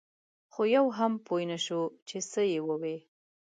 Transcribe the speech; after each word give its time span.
خو 0.53 0.61
یو 0.75 0.85
هم 0.97 1.11
پوی 1.25 1.43
نه 1.51 1.57
شو 1.65 1.81
چې 2.07 2.17
څه 2.31 2.41
یې 2.51 2.59
ووې. 2.67 2.97